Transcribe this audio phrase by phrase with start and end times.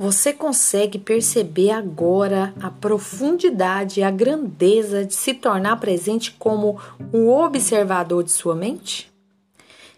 [0.00, 6.80] Você consegue perceber agora a profundidade e a grandeza de se tornar presente como
[7.12, 9.12] um observador de sua mente?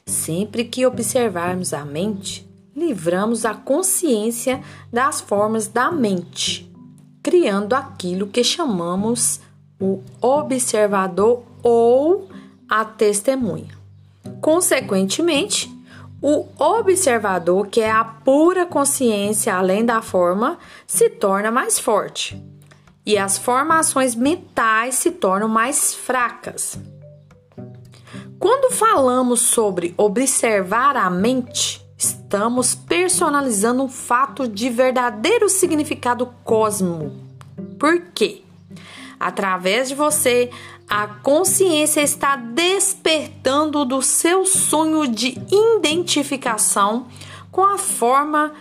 [0.05, 2.45] Sempre que observarmos a mente,
[2.75, 4.61] livramos a consciência
[4.93, 6.69] das formas da mente,
[7.23, 9.39] criando aquilo que chamamos
[9.81, 12.29] o observador ou
[12.69, 13.79] a testemunha.
[14.41, 15.72] Consequentemente,
[16.23, 22.41] o observador, que é a pura consciência além da forma, se torna mais forte
[23.05, 26.79] e as formações mentais se tornam mais fracas.
[28.39, 37.13] Quando falamos sobre observar a mente, estamos personalizando um fato de verdadeiro significado cosmo.
[37.79, 38.43] Por quê?
[39.23, 40.51] Através de você,
[40.89, 45.39] a consciência está despertando do seu sonho de
[45.81, 47.07] identificação
[47.53, 48.53] com a forma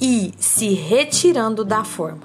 [0.00, 2.22] e se retirando da forma.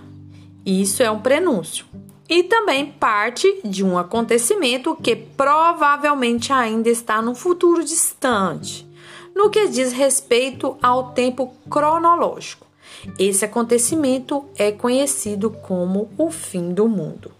[0.64, 1.86] Isso é um prenúncio
[2.30, 8.88] e também parte de um acontecimento que provavelmente ainda está no futuro distante,
[9.36, 12.68] no que diz respeito ao tempo cronológico.
[13.18, 17.32] Esse acontecimento é conhecido como o fim do mundo.